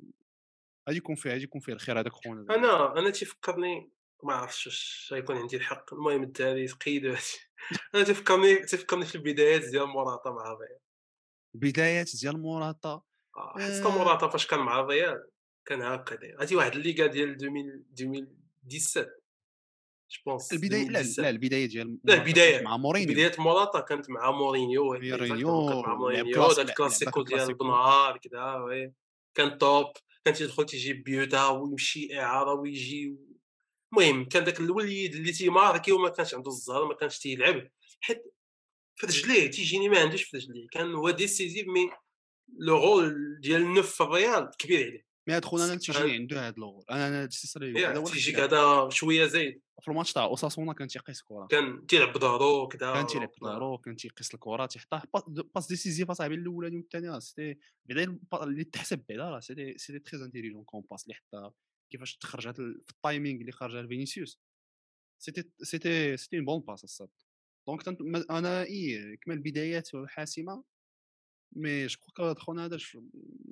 غادي 0.89 0.99
يكون 0.99 1.15
فيه 1.15 1.31
غادي 1.31 1.43
يكون 1.43 1.61
فيه 1.61 1.73
الخير 1.73 2.01
هذاك 2.01 2.13
خونا. 2.13 2.55
أنا 2.55 2.99
أنا 2.99 3.11
تيفكرني 3.11 3.91
ما 4.23 4.35
عرفتش 4.35 4.67
واش 4.67 5.09
غيكون 5.13 5.37
عندي 5.37 5.57
الحق. 5.57 5.95
المهم 5.95 6.23
الدراري 6.23 6.67
تقيدوا 6.67 7.17
أنا 7.95 8.03
تفكرني 8.03 8.57
تفكرني 8.57 9.05
في 9.05 9.15
البدايات 9.15 9.65
ديال 9.65 9.87
موراتا 9.87 10.31
مع 10.31 10.53
الريال 10.53 10.79
البدايات 11.55 12.11
ديال 12.23 12.41
موراتا 12.41 13.03
آه، 13.37 13.55
حيت 13.59 13.87
آه، 13.87 13.99
موراتا 13.99 14.29
فاش 14.29 14.47
كان 14.47 14.61
مع 14.61 14.81
الريال 14.81 15.29
كان 15.67 15.83
هكا 15.83 16.15
داير 16.15 16.37
عرفتي 16.39 16.57
واحد 16.57 16.73
الليغا 16.73 17.07
ديال 17.07 17.29
2000 17.31 17.47
2017 18.01 19.23
je 20.13 20.23
pense 20.27 20.53
البداية 20.53 20.89
لا 20.89 21.01
2017 21.01 21.23
لا 21.23 21.31
البداية 21.31 21.67
ديال 21.67 21.99
لا 22.05 22.15
البداية. 22.15 22.63
مع 22.63 22.77
مورينيو. 22.77 23.15
بداية 23.15 23.33
موراتا 23.39 23.81
كانت 23.81 24.11
مع 24.11 24.31
مورينيو 24.31 24.85
مورينيو 24.85 25.83
مع 25.83 25.95
مورينيو 25.95 26.49
داك 26.53 26.69
الكلاسيكو 26.69 27.23
ديال 27.23 27.55
بنهار 27.55 28.19
كدا 28.19 28.55
oui. 28.55 28.93
كان 29.35 29.59
top 29.59 29.93
كان 30.25 30.35
تيدخل 30.35 30.67
تيجيب 30.67 31.05
بيوتا 31.05 31.49
ويمشي 31.49 32.21
إعارة 32.21 32.53
ويجي 32.53 33.17
المهم 33.93 34.25
كان 34.25 34.45
داك 34.45 34.61
الوليد 34.61 35.15
اللي 35.15 35.33
تيماركي 35.33 35.93
وما 35.93 36.09
كانش 36.09 36.35
عنده 36.35 36.51
الزهر 36.51 36.85
ما 36.89 36.95
كانش 36.95 37.19
تيلعب 37.19 37.69
حيت 38.01 38.23
في 38.97 39.07
رجليه 39.07 39.51
تيجيني 39.51 39.89
ما 39.89 39.99
عندوش 39.99 40.23
في 40.23 40.37
رجليه 40.37 40.67
كان 40.73 40.95
هو 40.95 41.11
décisif 41.11 41.67
mais 41.69 41.91
le 42.59 42.77
rôle 42.77 43.41
ديال 43.41 43.63
ال 43.63 43.69
neuf 43.69 43.91
في 43.95 44.03
الريال 44.03 44.51
كبير 44.59 44.87
عليه. 44.87 45.05
مي 45.29 45.35
هاد 45.35 45.45
خونا 45.45 45.65
أنا 45.65 45.77
تيجيني 45.77 46.13
عنده 46.13 46.47
هاد 46.47 46.59
لوغول 46.59 46.85
أنا 46.91 47.09
أنا 47.09 47.99
هو 47.99 48.05
تيجيك. 48.05 48.39
هذا 48.41 48.89
شوية 48.91 49.27
زايد. 49.27 49.61
في 49.83 49.89
الماتش 49.89 50.13
تاع 50.13 50.25
أوساسونا 50.25 50.73
كان 50.73 50.89
تيقيس 50.89 51.23
كره 51.23 51.47
كان 51.47 51.87
تيلعب 51.87 52.13
بظهرو 52.13 52.69
كدا 52.69 52.93
كان 52.93 53.07
تيلعب 53.07 53.31
بدارو 53.43 53.79
كان 53.79 53.97
تيقيس 53.97 54.35
الكرة 54.35 54.67
تيحطها. 54.67 55.03
باس- 55.55 55.67
ديسيزيف 55.69 56.11
أصاحبي 56.11 56.35
الأولاني 56.35 56.77
والثاني 56.77 57.21
سيتي 57.21 57.59
بعدا 57.85 58.19
اللي 58.43 58.65
تحسب 58.65 59.05
بعدا 59.09 59.31
راه 59.31 59.41
سيتي 59.41 59.79
سيتي 59.79 59.99
تري 59.99 60.25
انتيليجون 60.25 60.65
كون 60.65 60.85
باس 60.91 61.05
اللي 61.05 61.15
حطها. 61.15 61.53
كيفاش 61.93 62.17
تخرجات 62.17 62.57
في 62.57 62.91
التايمينغ 62.91 63.41
اللي 63.41 63.53
خرجها 63.53 63.83
لفينيسيوس 63.83 64.41
سيتي 65.19 65.51
سيتي 65.63 66.17
سيتي 66.17 66.41
بون 66.41 66.61
باس 66.61 66.85
الصاد 66.85 67.09
دونك 67.69 67.89
أنا 68.31 68.63
إي 68.63 69.17
كما 69.17 69.35
البدايات 69.35 69.89
حاسمة 70.07 70.65
mais 71.57 71.87
je 71.87 71.99
que 72.17 72.23
هاد 72.23 72.39
خونا 72.39 72.65
هذا 72.65 72.79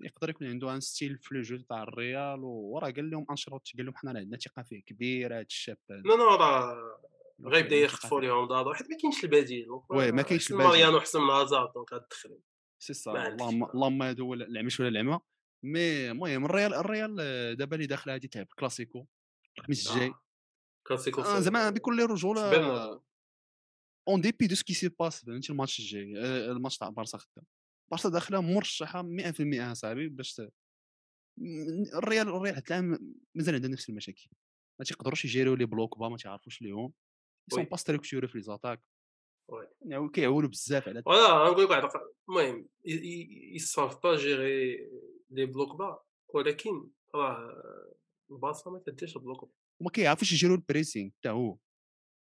يقدر 0.02 0.30
يكون 0.30 0.46
عنده 0.46 0.74
un 0.74 0.80
style 0.80 1.18
في 1.18 1.34
le 1.34 1.40
jeu 1.40 1.56
تاع 1.56 1.82
الريال 1.82 2.40
وراه 2.42 2.90
قال 2.90 3.10
لهم 3.10 3.26
انشيلوتي 3.30 3.72
قال 3.76 3.86
لهم 3.86 3.96
حنا 3.96 4.18
عندنا 4.18 4.38
ثقة 4.38 4.62
فيه 4.62 4.82
كبير 4.82 5.34
هذا 5.34 5.40
الشاب. 5.40 5.78
لا 5.90 5.96
لا 6.00 6.36
راه 6.36 7.00
غيبدا 7.40 7.76
يخطفوا. 7.76 8.20
لهم 8.20 8.48
دارو 8.48 8.74
حيت 8.74 8.90
ما 8.90 8.96
كاينش 8.96 9.24
البديل. 9.24 9.66
oui، 9.70 10.12
ما 10.12 10.22
كاينش 10.22 10.50
البديل. 10.50 10.68
ماريانو 10.68 10.98
احسن 10.98 11.20
من 11.20 11.30
هازارد 11.30 11.72
donc 11.72 11.92
غتدخل 11.92 12.38
سي 12.78 12.94
سا 12.94 13.28
اللهم. 13.28 13.64
اللهم 13.64 14.02
هذا 14.02 14.22
هو 14.22 14.34
العمش 14.34 14.80
ولا 14.80 14.88
العمى. 14.88 15.20
mais 15.62 16.10
المهم 16.10 16.44
الريال 16.44 16.74
الريال 16.74 17.16
آه، 17.20 17.52
دابا 17.52 17.76
اللي 17.76 17.86
داخل 17.86 18.10
هادي 18.10 18.28
تلعب 18.28 18.46
كلاسيكو 18.58 19.06
الخميس 19.58 19.90
الجاي 19.90 20.14
كلاسيكو 20.86 21.20
آه، 21.20 21.40
زعما 21.40 21.70
بكل 21.70 22.06
رجولة. 22.06 23.02
en 24.08 24.20
dépit 24.20 24.46
de 24.46 24.54
ce 24.54 24.62
qui 24.62 24.74
se 24.74 24.88
passe 24.88 25.24
فهمتي؟ 25.24 25.52
الماتش 25.52 25.80
الجاي 25.80 26.18
آه، 26.18 26.52
الماتش 26.52 26.78
تاع 26.78 26.88
بارسا 26.88 27.18
خدام. 27.18 27.44
بارسا 27.90 28.08
داخلة 28.08 28.40
مرشحة 28.40 29.02
100% 29.02 29.72
صاحبي 29.72 30.08
باش 30.08 30.42
الريال 31.94 32.28
الريال 32.28 32.56
حتى 32.56 32.74
العام 32.74 33.14
مازال 33.34 33.54
عندها 33.54 33.70
نفس 33.70 33.88
المشاكل. 33.88 34.28
ما 34.80 34.84
تيقدروش 34.84 35.24
يجيريو 35.24 35.54
les 35.54 35.64
blocs 35.64 35.98
bas 35.98 36.08
ما 36.08 36.16
تعرفوش 36.16 36.62
ليهم. 36.62 36.92
sont. 37.50 37.64
pas 37.64 37.76
structurés 37.76 38.28
في 38.28 38.38
les 38.38 38.44
attaques. 38.44 38.82
يعني 39.82 40.08
كيعولوا 40.08 40.48
بزاف 40.48 40.88
على 40.88 41.02
voilà 41.02 41.50
نقول 41.50 41.64
لك 41.64 41.70
واحد 41.70 41.88
المهم 42.28 42.68
ils 43.54 43.70
savent 43.70 44.02
pas 44.02 44.16
gérer 44.16 44.90
les 45.30 45.46
blocs 45.46 45.76
bas 45.76 46.04
ولكن 46.34 46.90
راه 47.14 47.62
البارسا 48.30 48.70
ما 48.70 48.82
كديرش 48.86 49.18
bloc 49.18 49.44
bas 49.44 49.50
وما 49.80 49.90
كيعرفوش 49.90 50.32
يجيروا 50.32 50.56
ال 50.56 50.62
pressing 50.62 51.10
حتى 51.10 51.28
هو 51.28 51.58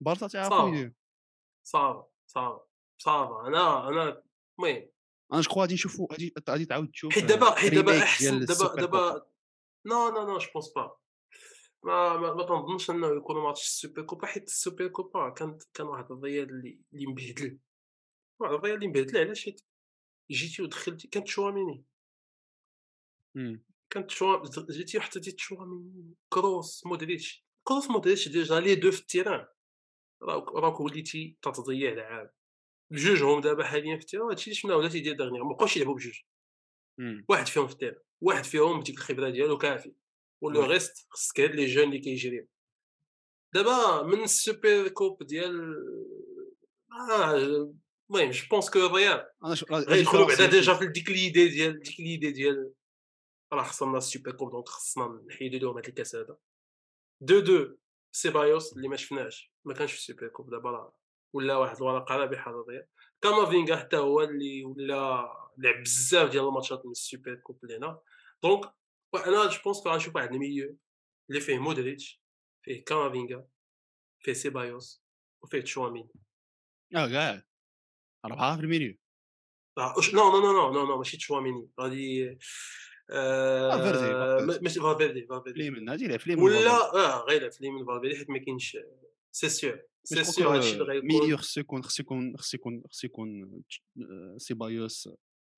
بارسا 0.01 0.27
تعرفوا 0.27 0.57
صافي. 0.57 0.69
يدير 0.69 0.93
ça 1.63 1.85
va 1.85 2.07
ça 2.27 2.46
va 2.46 2.65
ça 2.97 3.22
va 3.22 3.47
أنا 3.47 3.89
أنا 3.89 4.23
المهم 4.59 4.89
أنا 5.33 5.41
جو 5.41 5.51
غادي 5.51 5.73
نشوفوا 5.73 6.07
غادي 6.11 6.33
غادي 6.49 6.65
تعاود 6.65 6.91
تشوف 6.91 7.13
حيت 7.13 7.25
دابا 7.25 7.55
حيت 7.55 7.73
دابا 7.73 8.03
أحسن 8.03 8.39
دابا 8.39 8.75
دابا. 8.75 9.25
non 9.85 10.09
non 10.09 10.27
non 10.27 10.37
je 10.37 10.47
pense 10.53 10.73
pas 10.75 10.97
ما 11.83 12.17
ما, 12.17 12.33
ما 12.33 12.43
تنظنش 12.43 12.89
إنه 12.89 13.07
يكون 13.17 13.43
ماتش 13.43 13.61
السوبر 13.61 14.01
كوبا 14.01 14.27
حيت 14.27 14.43
السوبر 14.43 14.87
كوبا 14.87 15.29
كانت 15.29 15.63
كان 15.73 15.87
واحد 15.87 16.11
الريال 16.11 16.49
اللي 16.49 16.81
اللي 16.93 17.05
مبهدل 17.05 17.59
واحد 18.39 18.53
الريال 18.53 18.75
اللي 18.75 18.87
مبهدل 18.87 19.17
علاش 19.17 19.45
حيت 19.45 19.61
جيتي 20.31 20.61
ودخلتي 20.61 21.07
كانت 21.07 21.27
شواميني. 21.27 21.85
كانت 23.89 24.11
شوا 24.11 24.43
جيتي 24.71 24.97
وحطيتي 24.97 25.31
تشواميني 25.31 26.13
كروس 26.29 26.85
مودريتش. 26.85 27.45
كروس 27.63 27.89
مودريتش 27.89 28.29
déjà 28.29 28.59
les 28.59 28.75
deux 28.75 28.91
في 28.91 28.99
ال 29.01 29.07
terrain 29.07 29.45
راك 30.21 30.47
راك 30.47 30.79
وليتي 30.79 31.37
تتضيع 31.41 31.91
العاب 31.91 32.33
بجوج 32.91 33.23
هم 33.23 33.41
دابا 33.41 33.63
حاليا 33.63 33.95
في 33.95 34.01
ال 34.01 34.04
terrain. 34.04 34.29
هادشي 34.29 34.43
اللي 34.43 34.55
شفنا 34.55 34.75
ولا 34.75 34.89
تيدير 34.89 35.15
dernière. 35.15 35.43
مابقاوش 35.43 35.77
يلعبوا 35.77 35.95
بجوج. 35.95 36.19
واحد 37.29 37.47
فيهم 37.47 37.67
في 37.67 37.73
ال 37.73 37.76
terrain. 37.76 38.01
واحد 38.21 38.43
فيهم 38.43 38.79
بديك 38.79 38.97
الخبرة 38.97 39.29
ديالو 39.29 39.57
كافي. 39.57 39.93
ولو 40.41 40.61
oui. 40.61 40.67
reste 40.67 41.07
خصك 41.09 41.39
هاد 41.39 41.55
les 41.55 41.65
jeunes 41.65 41.83
اللي 41.83 41.99
كيجريو. 41.99 42.47
دابا 43.53 44.03
من 44.03 44.23
ال 44.23 44.34
Super 44.34 44.87
Coupe 44.87 45.23
ديال 45.23 45.75
آه، 47.09 47.35
المهم 47.35 48.31
je 48.31 48.47
pense 48.51 48.69
que 48.69 48.85
الريال 48.85 49.25
غيدخلوا 49.71 50.27
بعدا. 50.27 50.45
déjà 50.45 50.73
في 50.73 50.87
ديك 50.87 51.09
l'idée 51.09 51.47
ديال 51.47 51.79
ديك 51.79 51.99
l'idée 51.99 52.31
ديال 52.31 52.73
راه 53.53 53.63
خصنا 53.63 53.97
ال 53.97 54.03
Super 54.03 54.31
Coupe 54.31 54.51
donc 54.51 54.67
خصنا 54.67 55.23
نحيدو 55.27 55.57
لهم 55.57 55.75
هاد 55.77 55.87
الكاس 55.87 56.15
هذا 56.15 56.37
de 57.21 57.39
de 57.39 57.77
سيبايوس 58.11 58.73
اللي 58.77 58.87
ما 58.87 58.95
شفناش 58.95 59.53
ما 59.65 59.73
كانش 59.73 59.91
في 59.91 59.97
ال 59.97 60.02
Super 60.02 60.27
Coupe 60.27 60.49
دابا 60.49 60.71
راه 60.71 60.95
ولا 61.33 61.55
واحد 61.57 61.75
الورقه 61.75 62.15
رابحه 62.15 62.51
للريال 62.51 62.87
كامافينغا 63.21 63.75
حتى 63.75 63.97
هو 63.97 64.21
اللي 64.21 64.63
ولا 64.65 65.27
لعب 65.57 65.81
بزاف 65.83 66.29
ديال 66.31 66.43
الماتشات 66.47 66.85
من 66.85 66.91
ال 66.91 66.99
Super 66.99 67.35
Coupe 67.35 67.65
لهنا 67.65 68.01
donc 68.43 68.73
أنا 69.15 69.49
je 69.49 69.59
pense 69.65 69.87
غنشوف 69.87 70.15
واحد 70.15 70.31
ال 70.33 70.40
milieu 70.40 70.77
اللي 71.29 71.41
فيه 71.41 71.57
مودريتش 71.59 72.23
فيه 72.65 72.83
كامافينغا 72.83 73.47
فيه 74.19 74.33
سيبايوس 74.33 75.03
وفيه 75.43 75.61
تشوامين 75.61 76.09
آه 76.95 77.07
كاع 77.09 77.43
اربعه 78.25 78.55
في 78.57 78.63
ال 78.63 78.68
milieu 78.68 78.97
أش- 79.79 80.13
non 80.13 80.31
non 80.31 80.39
non 80.41 80.71
non 80.73 80.85
non 80.87 80.97
ماشي 80.97 81.17
تشواميني 81.17 81.69
غادي. 81.79 82.37
ماشي 83.09 84.79
فالفيردي 84.79 85.27
فالفيردي 85.27 85.53
فليمن 85.53 85.89
غادي 85.89 86.05
يلعب 86.05 86.19
فليمن 86.19 86.43
ولا 86.43 86.95
آه 86.95 87.25
غير 87.25 87.51
في 87.51 87.69
من 87.69 87.85
فالفيردي 87.85 88.17
حيت 88.17 88.29
ما 88.29 88.37
كاينش 88.37 88.77
c'est 89.31 89.49
sûr. 89.49 89.81
c'est 90.03 90.23
sûr 90.23 90.55
هادشي 90.55 90.81
اللي 90.81 91.01
milieu 91.01 91.21
غيكون. 91.21 91.37
خصو 91.37 91.59
يكون 91.59 91.83
خصو 91.83 92.03
يكون 92.03 92.37
خصو 92.37 92.57
يكون 92.57 92.83
خصو 92.89 93.07
يكون 93.07 93.61
آه، 93.97 94.35
سيبايوس 94.37 95.09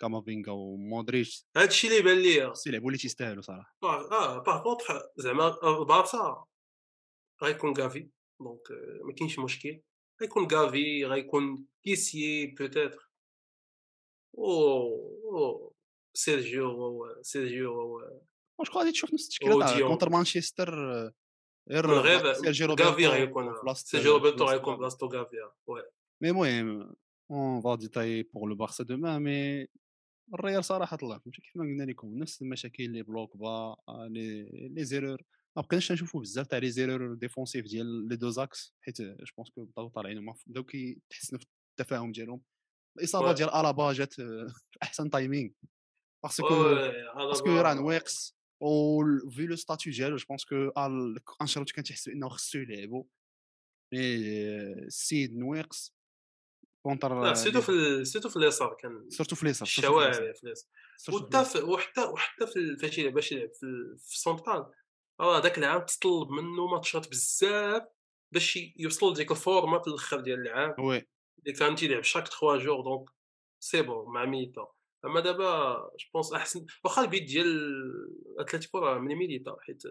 كامافينغا 0.02 0.52
ومودريتش 0.52 1.46
هادشي 1.58 1.88
اللي 1.88 2.02
بان 2.02 2.18
ليا. 2.18 2.50
خصو 2.50 2.70
يلعبوا 2.70 2.88
اللي 2.88 2.98
تيستاهلوا 2.98 3.42
صراحة. 3.42 3.78
آه 3.84 4.44
par 4.44 4.64
contre 4.64 5.02
زعما 5.18 5.58
البارسا 5.64 6.46
غيكون 7.44 7.74
غافي. 7.78 8.10
donc 8.42 8.72
آه، 8.72 9.00
ما 9.04 9.14
كاينش 9.14 9.40
مشكل. 9.40 9.82
غيكون 10.22 10.48
غافي 10.54 11.06
غيكون 11.06 11.66
كيسيي 11.84 12.48
peut-être 12.48 13.10
أو 14.38 15.36
أو 15.36 15.75
سيرجيو 16.18 16.72
هو- 16.72 17.22
سيرجيو 17.22 17.74
هو- 17.82 18.22
واش 18.60 18.72
غادي 18.76 18.92
تشوف 18.92 19.14
نفس 19.14 19.24
التشكيله. 19.24 19.88
contre 19.88 20.10
مانشستر 20.10 20.70
غير 21.72 22.34
سيرجيو 22.34 22.68
روبرتو 22.68 22.90
غيكون 23.10 23.54
في 23.54 23.60
بلاصة- 23.60 23.74
سيرجيو 23.74 24.14
روبرتو 24.14 24.46
غيكون. 24.46 24.76
بلاصتو 24.78 25.06
غافي 25.08 25.36
وي 25.68 25.82
مي 26.22 26.30
المهم 26.30 26.96
on 27.32 27.62
va 27.62 27.76
détailler 27.76 28.24
pour 28.24 28.50
le 28.50 28.56
Barça 28.56 28.84
demain 28.84 29.22
mais 29.22 29.68
الريال 30.34 30.64
صراحة 30.66 30.98
الله 31.04 31.18
فهمتي 31.20 31.42
كيف 31.42 31.56
ما 31.58 31.64
قلنا 31.64 31.84
لكم 31.84 32.18
نفس 32.18 32.42
المشاكل 32.42 32.84
les 32.84 33.04
blocs 33.04 33.38
bas 33.38 33.76
لي 34.10 34.44
لي 34.70 34.84
زيرور 34.86 35.22
ما 35.58 35.62
بقيناش 35.62 35.92
نشوفوا 35.92 36.22
بزاف 36.22 36.48
تاع 36.48 36.60
لي 36.60 36.70
زيرور 36.72 37.14
ديفونسيف 37.14 37.66
ديال 37.66 38.08
لي 38.08 38.16
دو 38.16 38.30
زاكس 38.30 38.74
حيت 38.82 39.02
جو 39.02 39.34
بونس 39.38 39.50
كو 39.50 39.64
بداو 39.66 39.88
طالعين 39.88 40.18
هما 40.18 40.34
بداو 40.48 40.64
كيتحسنوا 40.64 41.40
في 41.42 41.46
التفاهم 41.80 42.12
ديالهم 42.12 42.42
الاصابه. 42.98 43.32
ديال 43.34 43.50
الابا 43.50 43.94
جات 43.94 44.14
في 44.14 44.54
احسن 44.84 45.10
تايمينغ 45.10 45.50
باسكو 46.26 46.76
باسكو 47.16 47.50
راه 47.50 47.74
نواقص 47.74 48.36
و 48.62 49.04
في 49.30 49.46
لو 49.46 49.56
ستاتيو 49.56 49.94
ديالو 49.94 50.16
جو 50.16 50.26
بونس 50.30 50.46
كو 50.46 50.72
انشيلوتي 51.42 51.74
كان 51.74 51.84
تيحسب 51.84 52.12
انه 52.12 52.30
خصو 52.30 52.60
يلعبو 52.60 53.08
مي 53.94 54.00
السيد 54.86 55.38
نواقص 55.38 55.96
كونتر 56.86 57.34
سيتو 57.34 57.62
في 57.62 58.06
سيتو 58.06 58.30
في 58.30 58.36
اليسار 58.36 58.78
كان 58.80 59.10
سيرتو 59.10 59.36
في 59.36 59.44
اليسار 59.44 59.68
الشوارع 59.68 60.12
في 60.12 60.44
اليسار 60.44 60.70
وحتى 61.14 61.62
وحتى 61.62 62.02
وحتى 62.02 62.48
في 62.48 62.78
فاش 62.82 62.98
يلعب 62.98 63.14
باش 63.14 63.32
يلعب 63.32 63.50
في 63.50 63.96
في 64.00 64.14
السونترال 64.14 64.72
راه 65.20 65.40
داك 65.40 65.58
العام 65.58 65.86
تطلب 65.86 66.30
منه 66.30 66.68
ماتشات 66.68 67.10
بزاف 67.10 67.84
باش 68.32 68.60
يوصل 68.78 69.12
لديك 69.12 69.32
الفورما 69.32 69.80
في 69.80 69.88
الآخر 69.88 70.20
ديال 70.20 70.40
العام 70.40 70.76
oui 70.80 71.08
اللي 71.40 71.54
كان 71.60 71.76
تيلعب 71.76 72.04
chaque 72.04 72.28
3 72.28 72.58
jours 72.58 72.82
donc 72.82 73.10
c'est 73.60 73.82
bon 73.82 74.14
مع 74.14 74.26
ميليتا 74.26 74.68
أما 75.06 75.20
دابا 75.20 75.74
je 76.00 76.08
pense 76.14 76.34
أحسن 76.34 76.66
واخا 76.84 77.02
البيت 77.02 77.24
ديال 77.24 77.48
اتلتيكو 78.40 78.78
راه 78.78 78.98
من 78.98 79.16
ميليتا 79.16 79.56
حيت 79.62 79.84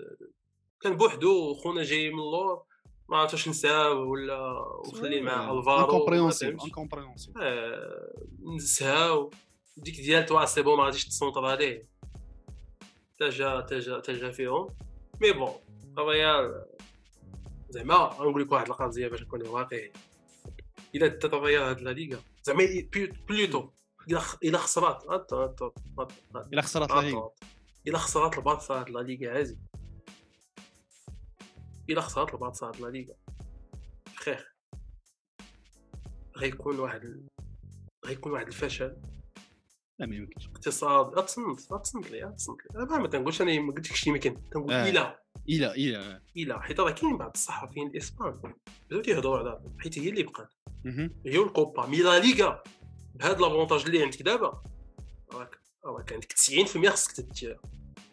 كان 0.80 0.96
بوحدو 0.96 1.54
خونا 1.54 1.82
جاي 1.82 2.10
من 2.10 2.20
اللور 2.20 2.64
ما 3.08 3.16
عرفتش 3.16 3.34
واش 3.34 3.48
نساو 3.48 4.10
ولا 4.12 4.50
وخلي 4.88 5.20
مع 5.20 5.52
ألفارو 5.52 5.84
incompréhensif. 5.84 6.64
انكومبريونسيف 6.64 7.34
آه، 7.38 8.14
نسهاو 8.56 9.30
ديك 9.76 9.94
ديال 9.96 10.26
توا 10.26 10.44
سي 10.44 10.62
بون 10.62 10.76
ما 10.76 10.84
غاديش 10.84 11.06
تسونطر 11.06 11.44
عليه. 11.44 11.88
تجا 13.18 13.60
تجا 13.60 14.00
تجا 14.00 14.30
فيهم. 14.30 14.68
مي 15.20 15.32
بون 15.32 15.52
الريال 15.98 16.64
زعما 17.70 17.94
غنقول 17.94 18.42
لك 18.42 18.52
واحد 18.52 18.68
القضية 18.68 19.08
باش 19.08 19.22
نكون 19.22 19.46
واقعي. 19.46 19.92
إلا 20.94 21.06
دات 21.06 21.24
الريال 21.24 21.62
هاد 21.62 21.80
لا 21.80 21.90
ليغا 21.90 22.20
زعما 22.42 22.88
بلوتو 23.28 23.68
الا 24.08 24.20
خسرات. 24.20 24.44
الا 24.44 24.58
خسرت 26.62 26.90
لا 26.90 27.00
ليغا 27.00 27.30
أت- 27.30 27.44
الا 27.86 27.98
خسرات 27.98 28.38
البارسا 28.38 28.74
هاد 28.74 28.90
لا 28.90 29.00
ليغا 29.00 29.38
هادي 29.38 29.58
الا 31.90 32.00
خسرات 32.00 32.34
البارسا 32.34 32.66
هاد 32.66 32.80
لا 32.80 32.88
ليغا 32.88 33.14
خير 34.16 34.54
غيكون 36.36 36.78
واحد 36.78 37.26
غيكون 38.06 38.32
واحد 38.32 38.46
الفشل. 38.46 38.96
لا 39.98 40.06
ما 40.06 40.16
يمكنش. 40.16 40.46
اقتصاد. 40.48 41.18
اتصنت 41.18 41.72
اتصنت 41.72 42.10
لي 42.10 42.28
اتصنت 42.28 42.58
لي. 42.74 42.82
أنا 42.82 42.98
ما 42.98 43.08
تنقولش 43.08 43.42
أنا 43.42 43.60
ما 43.60 43.72
قلتلكش 43.72 44.00
شي 44.00 44.10
يمكن 44.10 44.50
تنقول 44.50 44.72
آه. 44.72 44.88
إلى. 44.88 45.18
إلى 45.48 45.70
إلى. 45.72 46.20
إلى. 46.36 46.62
حيت 46.62 46.80
راه 46.80 46.90
كاين 46.90 47.16
بعض 47.18 47.30
الصحفيين 47.34 47.86
الاسبان 47.86 48.54
بداو 48.86 49.00
تيهضروا 49.02 49.38
على 49.38 49.60
حيت 49.78 49.98
هي 49.98 50.08
اللي 50.08 50.22
بقات. 50.22 50.48
هي 51.26 51.42
الكوبا 51.42 51.86
mais 51.86 51.96
لا 52.02 52.18
ليغا. 52.18 52.62
بهذا 53.14 53.38
l'avantage 53.38 53.84
اللي 53.86 54.02
عندك 54.02 54.22
دابا. 54.22 54.62
راك 55.32 55.58
راك 55.84 56.12
عندك 56.12 56.32
90% 56.32 56.88
خصك 56.88 57.12
تديها 57.12 57.60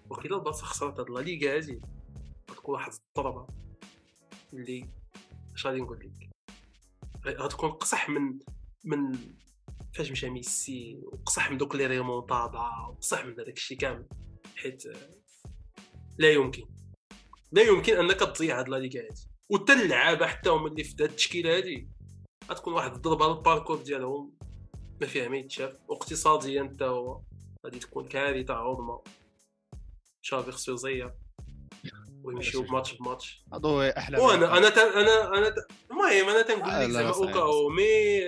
وكيلا 0.10 0.36
البارسا 0.36 0.66
خسرت 0.66 1.00
هاد 1.00 1.10
لا 1.10 1.20
ليغا 1.20 1.56
هادي. 1.56 1.82
غتكون 2.52 2.76
واحد 2.76 2.92
الضربة. 3.10 3.48
اللي 4.54 4.90
اش 5.56 5.68
غادي 5.68 5.82
نقول 5.82 6.00
لك؟ 6.00 6.30
غتكون 7.28 7.72
قصح 7.72 8.10
من 8.10 8.40
من 8.84 9.18
فاش 9.94 10.12
مشى 10.12 10.30
ميسي 10.30 11.00
وقصح 11.04 11.52
من 11.52 11.58
دوك 11.58 11.76
لي 11.76 11.88
ريمونتادا 11.88 12.60
وقصح 12.90 13.26
من 13.26 13.40
هذاك 13.40 13.58
الشيء 13.58 13.78
كامل. 13.78 14.08
حيت 14.56 14.84
لا 16.18 16.32
يمكن. 16.32 16.66
لا 17.52 17.62
يمكن 17.62 17.98
أنك 17.98 18.20
تضيع 18.20 18.60
هاد 18.60 18.70
لا 18.70 18.78
ليغا 18.78 19.06
هادي. 19.06 19.22
وحتى 19.50 19.74
اللعابه 19.74 20.28
حتى 20.28 20.50
هما 20.50 20.68
اللي 20.68 20.84
في 20.84 20.94
هاد 20.94 21.02
التشكيلة 21.02 21.58
هادي. 21.58 21.90
غتكون 22.50 22.74
واحد 22.74 22.94
الضربة 22.94 23.28
للباركور 23.28 23.78
ديالهم. 23.78 24.34
ما 25.02 25.08
فيها 25.08 25.28
ما 25.28 25.38
يتشاف. 25.38 25.74
واقتصاديا 25.88 26.64
حتى 26.74 26.86
هو 26.86 27.22
غادي 27.66 27.80
تكون 27.80 28.08
كارثة 28.08 28.54
عظمى. 28.54 29.00
شافي 30.22 30.52
خصو 30.52 30.74
يزير 30.74 31.14
ويمشيو 32.24 32.62
بماتش 32.62 32.94
بماتش. 32.94 33.44
هادو 33.54 33.82
احلام 33.82 34.22
وأنا 34.22 34.58
أنا 34.58 34.70
تن 34.70 34.82
أنا 34.82 35.38
أنا 35.38 35.54
المهم 35.92 36.30
أنا 36.30 36.42
تنقول 36.42 36.70
آه، 36.70 36.86
لك 36.86 36.92
زعما 36.92 37.16
أوكاو 37.16 37.70
مي 37.70 38.24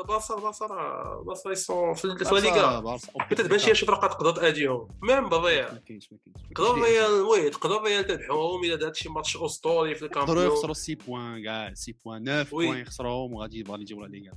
البارسا 0.00 0.34
راه 0.34 1.18
البارسا 1.20 1.50
يسون 1.50 1.94
في 1.94 2.16
في 2.24 2.34
لا 2.34 2.40
ليغا 2.40 2.80
ما 2.80 2.98
تتبانش 3.30 3.64
شي 3.72 3.86
فرقة 3.86 4.06
تقدر 4.06 4.32
تأديهم. 4.32 4.88
ميم 5.02 5.28
كاينش 5.28 6.14
تقدر 6.54 6.74
الريال 6.74 7.10
وي 7.10 7.50
تقدر 7.50 7.76
الريال 7.76 8.06
تربحهم 8.06 8.64
الا 8.64 8.76
دارت 8.76 8.96
شي 8.96 9.08
ماتش 9.08 9.36
أسطوري 9.36 9.94
في 9.94 10.04
يقدروا 10.04 10.22
الكامبيون 10.24 10.52
يخسروا 10.52 10.74
6 10.74 10.94
بوان 11.06 11.44
كاع 11.44 11.74
6 11.74 11.94
بوان 12.04 12.24
9 12.24 12.46
وي. 12.56 12.66
بوان 12.66 12.78
يخسروهم 12.78 13.32
وغادي 13.34 13.58
يبغى 13.58 13.80
يجيو 13.80 14.02
لا 14.04 14.06
ليغا 14.06 14.34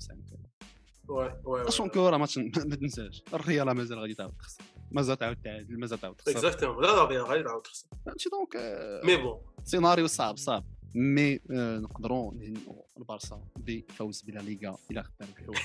اشون 1.67 1.89
كورة 1.89 2.17
ما 2.17 2.25
تن- 2.25 2.51
ما 2.69 2.75
تنساش. 2.75 3.23
الريال 3.33 3.71
مازال 3.71 3.99
غادي 3.99 4.13
تعاود 4.13 4.33
تخسر. 4.39 4.63
مازال 4.91 5.17
تعاود 5.17 5.37
تعادل 5.43 5.79
مازال 5.79 5.99
تعاود 5.99 6.15
تخسر. 6.15 6.31
exactement 6.31 6.83
لا 6.83 6.87
لا 6.87 7.23
غادي 7.23 7.43
تعاود 7.43 7.61
تخسر. 7.61 7.87
هادشي 8.07 8.29
donc 8.29 8.55
آه، 8.55 9.05
mais 9.05 9.17
bon 9.17 9.41
سيناريو 9.63 10.07
صعب 10.07 10.37
صعب. 10.37 10.65
mais 10.95 11.39
آه، 11.51 11.79
نقدروا 11.79 12.33
نهنئوا 12.33 12.83
البارسا 12.97 13.43
بفوز 13.55 14.21
بلا 14.21 14.39
ليغا 14.39 14.77
إلى 14.91 14.99
غدا 15.01 15.27
ربحوا 15.47 15.55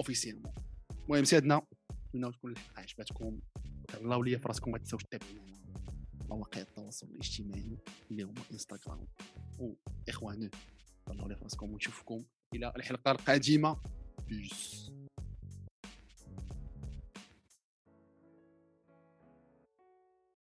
officiellement 0.00 0.52
المهم 1.08 1.24
سيادنا 1.24 1.62
نتمنى 2.14 2.32
تكون 2.32 2.50
الحلقة 2.50 2.80
عجبتكم 2.80 3.40
تهلاو 3.88 4.22
ليا 4.22 4.38
في 4.38 4.48
راسكم 4.48 4.70
ما 4.70 4.78
تنساوش 4.78 5.02
تتابعونا 5.04 5.42
على 5.42 6.28
مواقع 6.28 6.60
التواصل 6.60 7.06
الاجتماعي 7.06 7.78
اللي 8.10 8.22
هما 8.22 8.42
انستغرام 8.52 9.06
واخوانه 9.58 10.50
تهلاو 11.06 11.28
ليا 11.28 11.36
في 11.36 11.42
راسكم 11.44 11.72
ونشوفكم 11.72 12.24
إلى 12.54 12.72
الحلقة 12.76 13.10
القادمة. 13.10 13.76
Peace. 14.28 14.90